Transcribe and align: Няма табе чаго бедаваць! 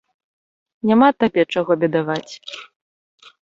Няма 0.91 1.09
табе 1.25 1.43
чаго 1.57 1.79
бедаваць! 1.85 2.33